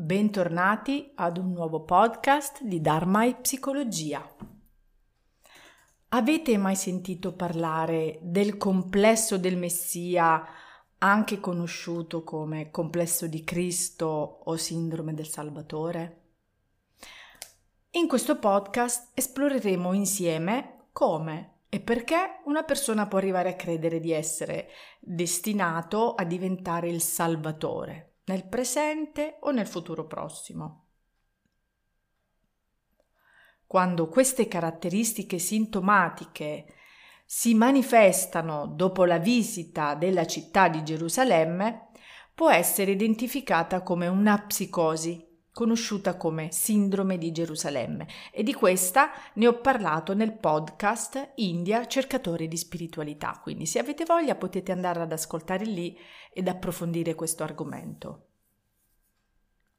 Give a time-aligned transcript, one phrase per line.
[0.00, 4.24] Bentornati ad un nuovo podcast di Dharma e Psicologia.
[6.10, 10.46] Avete mai sentito parlare del complesso del Messia,
[10.98, 16.20] anche conosciuto come complesso di Cristo o sindrome del Salvatore?
[17.90, 24.12] In questo podcast esploreremo insieme come e perché una persona può arrivare a credere di
[24.12, 24.68] essere
[25.00, 30.84] destinato a diventare il Salvatore nel presente o nel futuro prossimo.
[33.66, 36.74] Quando queste caratteristiche sintomatiche
[37.26, 41.88] si manifestano dopo la visita della città di Gerusalemme,
[42.34, 45.27] può essere identificata come una psicosi,
[45.58, 52.46] conosciuta come sindrome di Gerusalemme, e di questa ne ho parlato nel podcast India cercatori
[52.46, 55.98] di spiritualità, quindi se avete voglia potete andare ad ascoltare lì
[56.32, 58.26] ed approfondire questo argomento.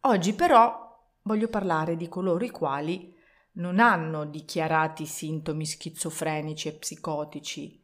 [0.02, 3.16] Oggi però voglio parlare di coloro i quali
[3.54, 7.82] non hanno dichiarati sintomi schizofrenici e psicotici,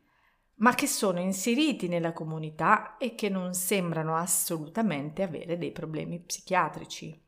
[0.56, 7.24] ma che sono inseriti nella comunità e che non sembrano assolutamente avere dei problemi psichiatrici.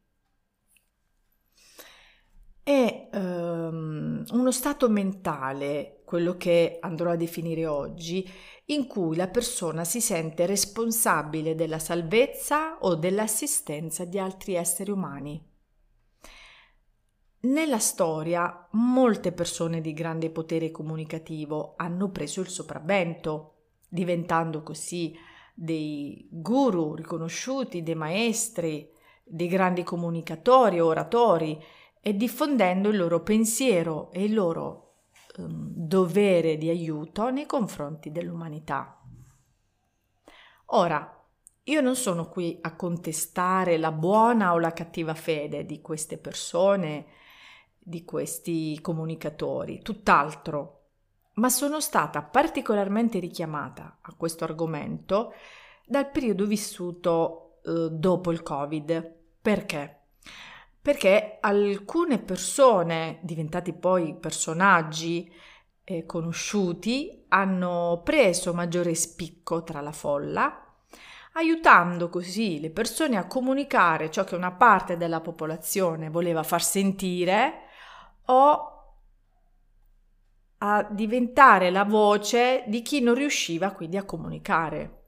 [2.68, 8.30] È um, uno stato mentale, quello che andrò a definire oggi,
[8.66, 15.42] in cui la persona si sente responsabile della salvezza o dell'assistenza di altri esseri umani.
[17.40, 25.16] Nella storia molte persone di grande potere comunicativo hanno preso il sopravvento, diventando così
[25.55, 28.92] dei guru riconosciuti, dei maestri,
[29.23, 31.58] dei grandi comunicatori, oratori
[32.02, 34.96] e diffondendo il loro pensiero e il loro
[35.38, 39.02] um, dovere di aiuto nei confronti dell'umanità.
[40.72, 41.18] Ora,
[41.64, 47.08] io non sono qui a contestare la buona o la cattiva fede di queste persone,
[47.78, 50.74] di questi comunicatori, tutt'altro,
[51.34, 55.34] ma sono stata particolarmente richiamata a questo argomento
[55.86, 59.16] dal periodo vissuto eh, dopo il Covid.
[59.42, 60.02] Perché?
[60.87, 65.30] Perché alcune persone, diventati poi personaggi
[65.83, 70.65] eh, conosciuti, hanno preso maggiore spicco tra la folla,
[71.33, 77.64] aiutando così le persone a comunicare ciò che una parte della popolazione voleva far sentire
[78.27, 78.95] o
[80.59, 85.07] a diventare la voce di chi non riusciva quindi a comunicare.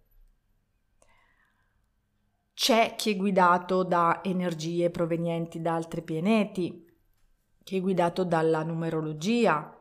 [2.62, 6.86] C'è chi è guidato da energie provenienti da altri pianeti,
[7.64, 9.80] chi è guidato dalla numerologia,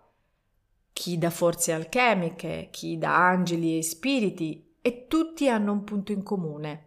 [0.93, 6.23] chi da forze alchemiche, chi da angeli e spiriti, e tutti hanno un punto in
[6.23, 6.87] comune.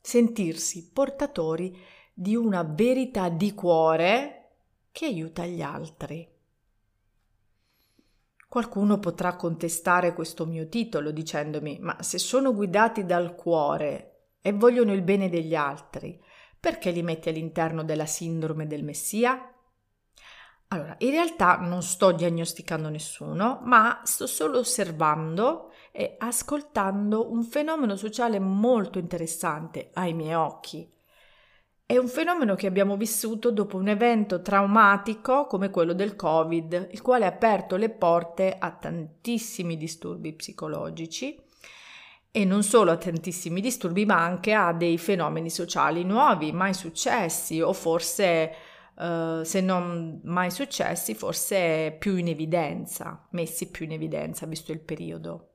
[0.00, 1.76] Sentirsi portatori
[2.14, 4.50] di una verità di cuore
[4.92, 6.24] che aiuta gli altri.
[8.48, 14.11] Qualcuno potrà contestare questo mio titolo dicendomi: Ma se sono guidati dal cuore
[14.42, 16.20] e vogliono il bene degli altri,
[16.58, 19.48] perché li metti all'interno della sindrome del Messia?
[20.68, 27.94] Allora, in realtà non sto diagnosticando nessuno, ma sto solo osservando e ascoltando un fenomeno
[27.94, 30.90] sociale molto interessante ai miei occhi.
[31.84, 37.02] È un fenomeno che abbiamo vissuto dopo un evento traumatico come quello del Covid, il
[37.02, 41.38] quale ha aperto le porte a tantissimi disturbi psicologici
[42.34, 47.60] e non solo a tantissimi disturbi, ma anche a dei fenomeni sociali nuovi, mai successi
[47.60, 48.54] o forse,
[48.94, 54.80] uh, se non mai successi, forse più in evidenza, messi più in evidenza visto il
[54.80, 55.48] periodo.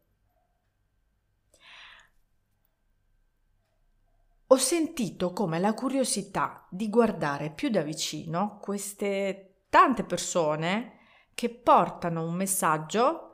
[4.49, 10.99] Ho sentito come la curiosità di guardare più da vicino queste tante persone
[11.33, 13.26] che portano un messaggio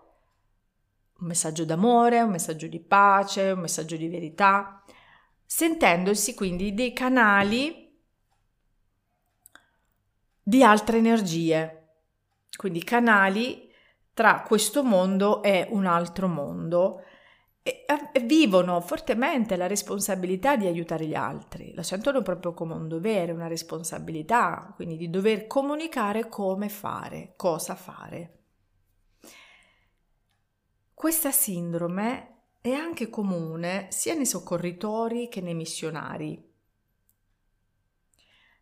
[1.23, 4.83] un messaggio d'amore, un messaggio di pace, un messaggio di verità,
[5.45, 7.97] sentendosi quindi dei canali
[10.43, 11.87] di altre energie,
[12.57, 13.71] quindi canali
[14.13, 17.01] tra questo mondo e un altro mondo.
[17.63, 17.85] E,
[18.25, 23.47] vivono fortemente la responsabilità di aiutare gli altri, la sentono proprio come un dovere, una
[23.47, 28.42] responsabilità, quindi di dover comunicare come fare, cosa fare.
[31.03, 36.41] Questa sindrome è anche comune sia nei soccorritori che nei missionari.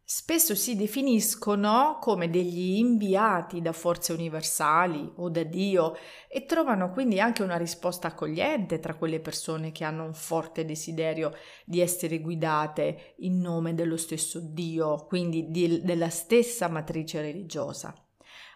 [0.03, 5.93] spesso si definiscono come degli inviati da forze universali o da Dio
[6.27, 11.35] e trovano quindi anche una risposta accogliente tra quelle persone che hanno un forte desiderio
[11.63, 17.93] di essere guidate in nome dello stesso Dio, quindi di, della stessa matrice religiosa.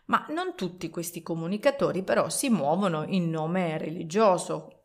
[0.06, 4.75] Ma non tutti questi comunicatori però si muovono in nome religioso,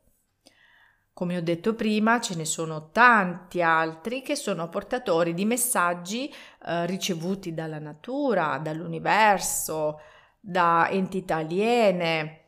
[1.21, 6.33] come ho detto prima, ce ne sono tanti altri che sono portatori di messaggi
[6.65, 10.01] eh, ricevuti dalla natura, dall'universo,
[10.41, 12.45] da entità aliene.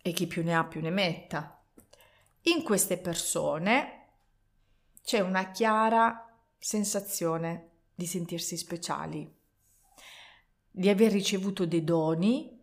[0.00, 1.62] E chi più ne ha più ne metta.
[2.44, 4.06] In queste persone
[5.04, 9.30] c'è una chiara sensazione di sentirsi speciali,
[10.74, 12.58] di aver ricevuto dei doni,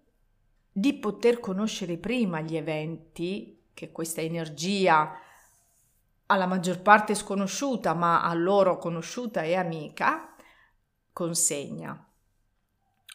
[0.71, 5.13] di poter conoscere prima gli eventi che questa energia
[6.25, 10.35] alla maggior parte sconosciuta, ma a loro conosciuta e amica,
[11.13, 12.03] consegna.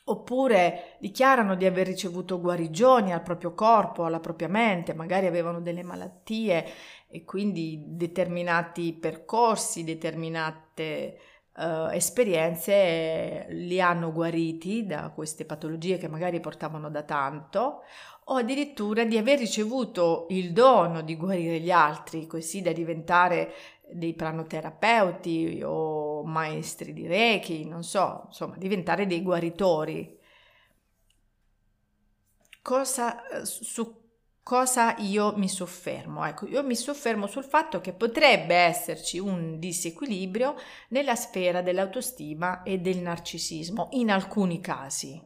[0.07, 5.83] Oppure dichiarano di aver ricevuto guarigioni al proprio corpo, alla propria mente, magari avevano delle
[5.83, 6.65] malattie
[7.09, 11.19] e quindi determinati percorsi, determinate
[11.57, 17.83] uh, esperienze li hanno guariti da queste patologie che magari portavano da tanto
[18.25, 23.53] o addirittura di aver ricevuto il dono di guarire gli altri, così da diventare
[23.93, 30.19] dei pranoterapeuti o maestri di Reiki, non so, insomma, diventare dei guaritori.
[32.63, 34.04] Cosa, su
[34.45, 36.25] cosa io mi soffermo?
[36.25, 40.55] Ecco, io mi soffermo sul fatto che potrebbe esserci un disequilibrio
[40.91, 45.21] nella sfera dell'autostima e del narcisismo in alcuni casi.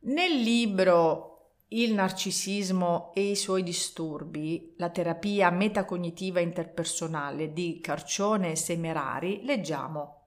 [0.00, 1.30] Nel libro
[1.68, 10.24] il narcisismo e i suoi disturbi, la terapia metacognitiva interpersonale di Carcione e Semerari, leggiamo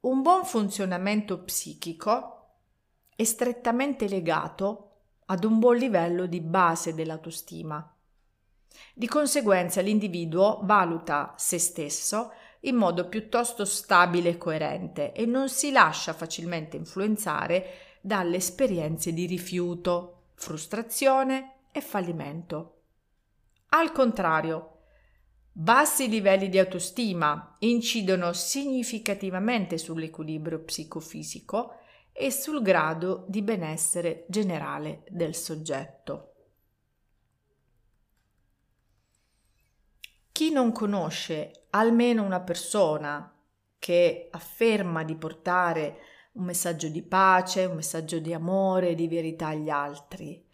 [0.00, 2.36] un buon funzionamento psichico
[3.14, 4.89] è strettamente legato
[5.30, 7.96] ad un buon livello di base dell'autostima.
[8.92, 12.32] Di conseguenza l'individuo valuta se stesso
[12.62, 19.26] in modo piuttosto stabile e coerente e non si lascia facilmente influenzare dalle esperienze di
[19.26, 22.80] rifiuto, frustrazione e fallimento.
[23.68, 24.78] Al contrario,
[25.52, 31.74] bassi livelli di autostima incidono significativamente sull'equilibrio psicofisico
[32.12, 36.26] e sul grado di benessere generale del soggetto.
[40.32, 43.34] Chi non conosce almeno una persona
[43.78, 45.98] che afferma di portare
[46.32, 50.46] un messaggio di pace, un messaggio di amore, di verità agli altri,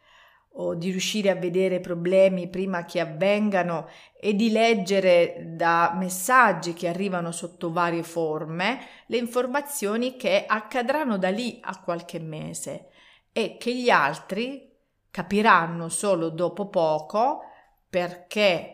[0.58, 3.88] o di riuscire a vedere problemi prima che avvengano
[4.19, 11.31] e di leggere da messaggi che arrivano sotto varie forme le informazioni che accadranno da
[11.31, 12.88] lì a qualche mese
[13.32, 14.73] e che gli altri
[15.11, 17.41] capiranno solo dopo poco
[17.88, 18.73] perché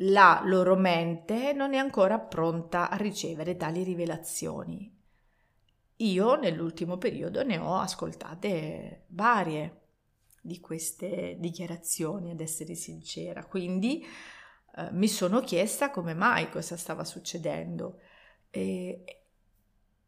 [0.00, 4.94] la loro mente non è ancora pronta a ricevere tali rivelazioni.
[6.00, 9.85] Io nell'ultimo periodo ne ho ascoltate varie
[10.46, 14.04] di queste dichiarazioni, ad essere sincera, quindi
[14.76, 18.00] eh, mi sono chiesta come mai cosa stava succedendo.
[18.50, 19.04] E,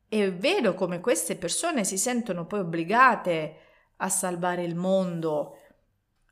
[0.08, 3.56] e vedo come queste persone si sentono poi obbligate
[3.96, 5.56] a salvare il mondo,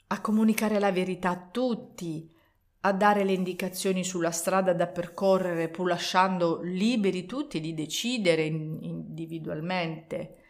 [0.08, 2.32] a comunicare la verità a tutti,
[2.80, 10.42] a dare le indicazioni sulla strada da percorrere, pur lasciando liberi tutti di decidere individualmente.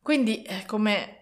[0.00, 1.21] Quindi, eh, come,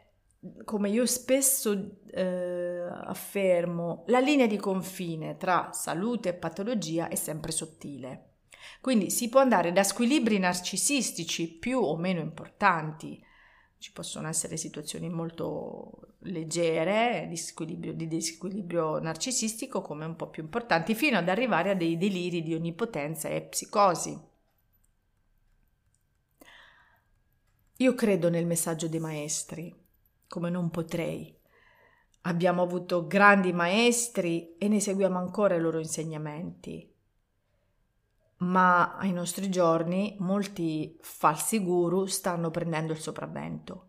[0.64, 7.52] come io spesso eh, affermo, la linea di confine tra salute e patologia è sempre
[7.52, 8.26] sottile.
[8.80, 13.22] Quindi si può andare da squilibri narcisistici più o meno importanti,
[13.78, 20.42] ci possono essere situazioni molto leggere di disequilibrio, di disequilibrio narcisistico come un po' più
[20.42, 24.28] importanti, fino ad arrivare a dei deliri di onnipotenza e psicosi.
[27.76, 29.74] Io credo nel messaggio dei maestri,
[30.30, 31.36] come non potrei.
[32.22, 36.90] Abbiamo avuto grandi maestri e ne seguiamo ancora i loro insegnamenti
[38.40, 43.88] ma ai nostri giorni molti falsi guru stanno prendendo il sopravvento.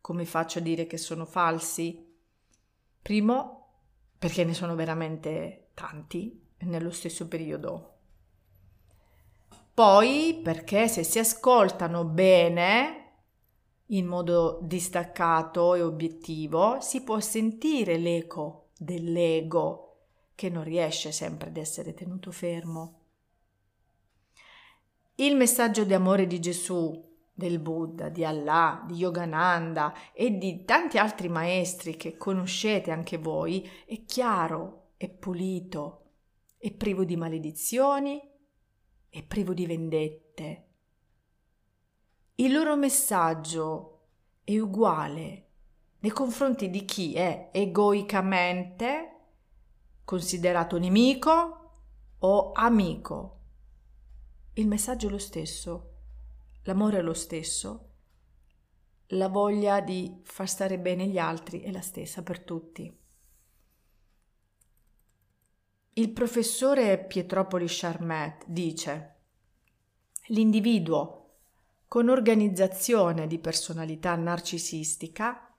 [0.00, 2.10] Come faccio a dire che sono falsi?
[3.00, 3.68] Primo,
[4.18, 7.88] perché ne sono veramente tanti nello stesso periodo.
[9.72, 13.01] Poi, perché se si ascoltano bene,
[13.92, 19.88] in modo distaccato e obiettivo, si può sentire l'eco dell'ego
[20.34, 23.00] che non riesce sempre ad essere tenuto fermo.
[25.16, 30.98] Il messaggio di amore di Gesù, del Buddha, di Allah, di Yogananda e di tanti
[30.98, 35.98] altri maestri che conoscete anche voi è chiaro, è pulito,
[36.56, 38.20] è privo di maledizioni,
[39.08, 40.71] è privo di vendette.
[42.42, 44.00] Il loro messaggio
[44.42, 45.46] è uguale
[46.00, 49.20] nei confronti di chi è egoicamente
[50.02, 51.74] considerato nemico
[52.18, 53.38] o amico.
[54.54, 55.92] Il messaggio è lo stesso,
[56.64, 57.90] l'amore è lo stesso,
[59.10, 62.92] la voglia di far stare bene gli altri è la stessa per tutti.
[65.92, 69.20] Il professore Pietropoli Charmet dice
[70.26, 71.21] l'individuo
[71.92, 75.54] con organizzazione di personalità narcisistica,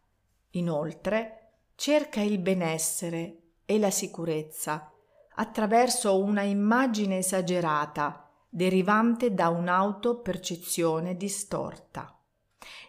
[0.53, 4.91] inoltre, cerca il benessere e la sicurezza
[5.35, 12.19] attraverso una immagine esagerata derivante da un'autopercezione distorta.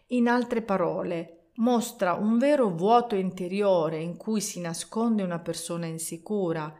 [0.06, 6.74] In altre parole, mostra un vero vuoto interiore in cui si nasconde una persona insicura.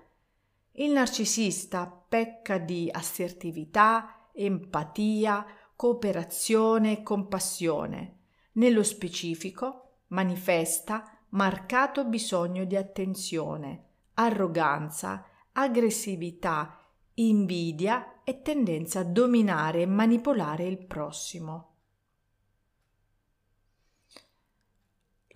[0.72, 5.44] Il narcisista pecca di assertività, empatia,
[5.76, 8.18] cooperazione e compassione.
[8.52, 16.78] Nello specifico manifesta marcato bisogno di attenzione, arroganza, aggressività,
[17.14, 21.70] invidia e tendenza a dominare e manipolare il prossimo.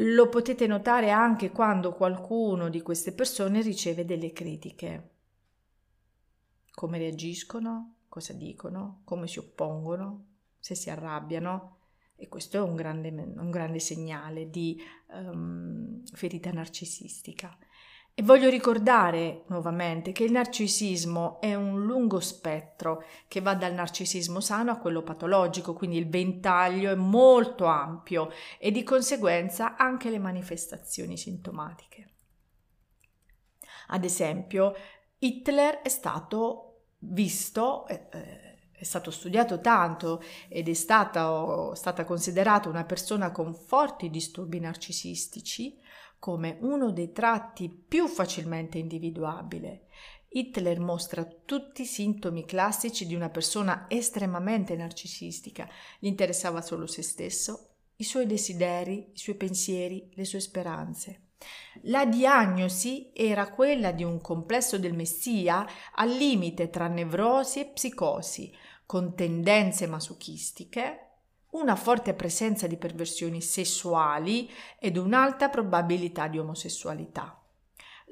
[0.00, 5.11] Lo potete notare anche quando qualcuno di queste persone riceve delle critiche.
[6.71, 10.25] Come reagiscono, cosa dicono, come si oppongono,
[10.58, 11.76] se si arrabbiano.
[12.16, 14.76] E questo è un grande, un grande segnale di
[15.12, 17.56] um, ferita narcisistica.
[18.12, 24.40] E voglio ricordare nuovamente che il narcisismo è un lungo spettro che va dal narcisismo
[24.40, 30.18] sano a quello patologico, quindi il ventaglio è molto ampio e di conseguenza anche le
[30.18, 32.14] manifestazioni sintomatiche.
[33.90, 34.75] Ad esempio,
[35.18, 36.67] Hitler è stato
[36.99, 43.52] visto, eh, eh è stato studiato tanto ed è stata, stata considerata una persona con
[43.52, 45.76] forti disturbi narcisistici
[46.21, 49.87] come uno dei tratti più facilmente individuabile.
[50.28, 55.69] Hitler mostra tutti i sintomi classici di una persona estremamente narcisistica.
[55.99, 61.27] Gli interessava solo se stesso, i suoi desideri, i suoi pensieri, le sue speranze.
[61.83, 68.52] La diagnosi era quella di un complesso del Messia al limite tra nevrosi e psicosi,
[68.85, 71.09] con tendenze masochistiche,
[71.50, 77.42] una forte presenza di perversioni sessuali ed un'alta probabilità di omosessualità.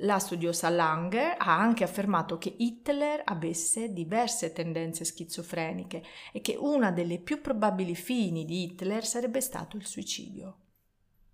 [0.00, 6.02] La studiosa Langer ha anche affermato che Hitler avesse diverse tendenze schizofreniche
[6.32, 10.58] e che una delle più probabili fini di Hitler sarebbe stato il suicidio.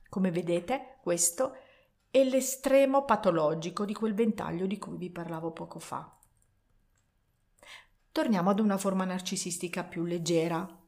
[0.08, 1.54] Come vedete, questo
[2.12, 6.14] è l'estremo patologico di quel ventaglio di cui vi parlavo poco fa.
[8.12, 10.78] Torniamo ad una forma narcisistica più leggera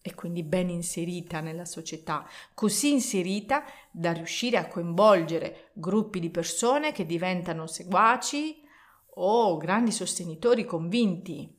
[0.00, 6.92] e quindi ben inserita nella società, così inserita da riuscire a coinvolgere gruppi di persone
[6.92, 8.62] che diventano seguaci
[9.16, 11.52] o grandi sostenitori convinti.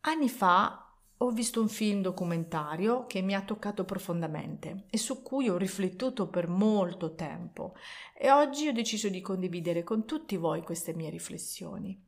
[0.00, 0.83] Anni fa
[1.18, 6.28] ho visto un film documentario che mi ha toccato profondamente e su cui ho riflettuto
[6.28, 7.74] per molto tempo
[8.16, 11.98] e oggi ho deciso di condividere con tutti voi queste mie riflessioni.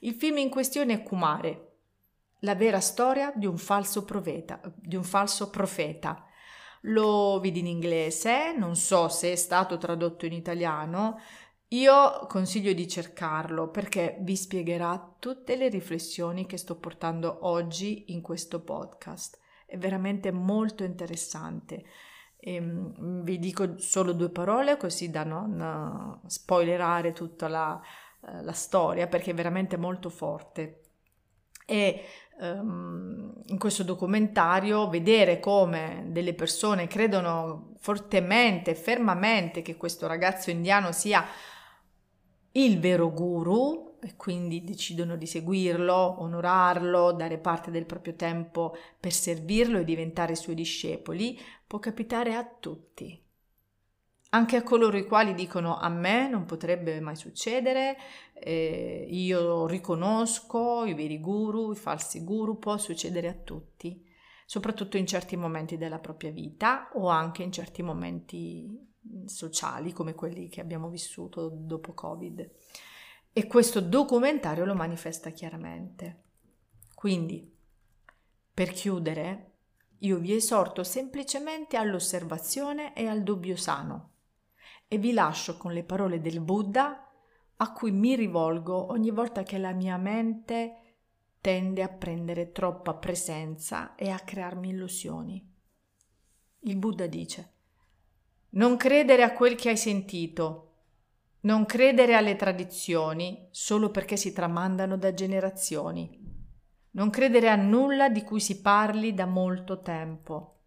[0.00, 1.76] Il film in questione è Kumare,
[2.40, 4.60] la vera storia di un falso profeta.
[4.74, 6.24] Di un falso profeta.
[6.82, 11.18] Lo vidi in inglese, non so se è stato tradotto in italiano.
[11.70, 18.20] Io consiglio di cercarlo perché vi spiegherà tutte le riflessioni che sto portando oggi in
[18.20, 19.40] questo podcast.
[19.66, 21.84] È veramente molto interessante.
[22.38, 27.80] E, ehm, vi dico solo due parole così da non uh, spoilerare tutta la,
[28.20, 30.82] uh, la storia perché è veramente molto forte.
[31.66, 32.04] E
[32.38, 40.92] um, in questo documentario vedere come delle persone credono fortemente, fermamente che questo ragazzo indiano
[40.92, 41.26] sia
[42.56, 49.12] il vero guru e quindi decidono di seguirlo, onorarlo, dare parte del proprio tempo per
[49.12, 53.22] servirlo e diventare suoi discepoli, può capitare a tutti.
[54.30, 57.96] Anche a coloro i quali dicono a me non potrebbe mai succedere,
[58.34, 64.04] eh, io riconosco i veri guru, i falsi guru, può succedere a tutti,
[64.44, 68.94] soprattutto in certi momenti della propria vita o anche in certi momenti
[69.26, 72.50] sociali come quelli che abbiamo vissuto dopo Covid.
[73.32, 76.24] E questo documentario lo manifesta chiaramente.
[76.94, 77.54] Quindi
[78.56, 79.50] Per chiudere,
[79.98, 84.12] io vi esorto semplicemente all'osservazione e al dubbio sano
[84.88, 87.06] e vi lascio con le parole del Buddha
[87.54, 90.94] a cui mi rivolgo ogni volta che la mia mente
[91.42, 95.54] tende a prendere troppa presenza e a crearmi illusioni.
[96.60, 97.55] Il Buddha dice
[98.56, 100.72] Non credere a quel che hai sentito,
[101.40, 106.18] non credere alle tradizioni solo perché si tramandano da generazioni,
[106.92, 110.60] non credere a nulla di cui si parli da molto tempo,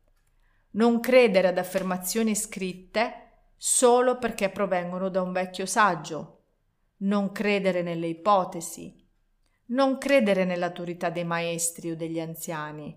[0.71, 6.43] non credere ad affermazioni scritte solo perché provengono da un vecchio saggio,
[6.97, 9.03] non credere nelle ipotesi,
[9.69, 12.95] non credere nell'autorità dei maestri o degli anziani,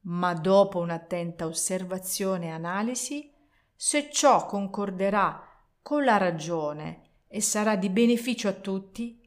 [0.00, 3.32] ma dopo un'attenta osservazione e analisi,
[3.74, 5.42] se ciò concorderà
[5.82, 9.20] con la ragione e sarà di beneficio a tutti,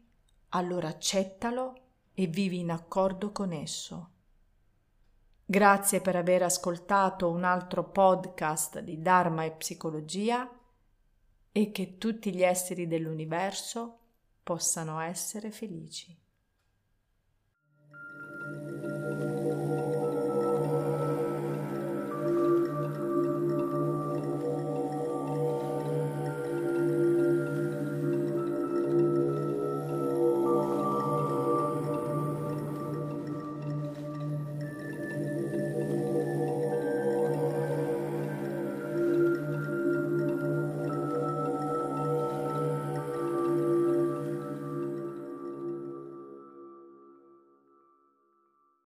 [0.50, 1.82] allora accettalo
[2.14, 4.10] e vivi in accordo con esso.
[5.46, 10.50] Grazie per aver ascoltato un altro podcast di Dharma e Psicologia
[11.52, 14.00] e che tutti gli esseri dell'universo
[14.44, 16.27] possano essere felici.